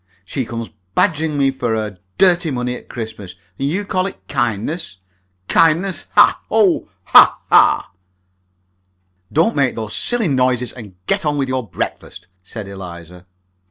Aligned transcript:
She 0.25 0.45
comes 0.45 0.71
badgering 0.95 1.37
me 1.37 1.51
for 1.51 1.75
her 1.75 1.99
dirty 2.17 2.49
money 2.49 2.73
at 2.75 2.89
Christmas, 2.89 3.35
and 3.59 3.69
you 3.69 3.85
call 3.85 4.07
it 4.07 4.27
'kindness!' 4.27 4.97
Kindness! 5.47 6.07
Hah! 6.15 6.41
Oh, 6.49 6.89
hah, 7.03 7.37
hah!" 7.51 7.91
"Don't 9.31 9.55
make 9.55 9.75
those 9.75 9.95
silly 9.95 10.27
noises, 10.27 10.73
and 10.73 10.95
get 11.05 11.23
on 11.23 11.37
with 11.37 11.49
your 11.49 11.69
breakfast!" 11.69 12.25
said 12.41 12.67
Eliza. 12.67 13.27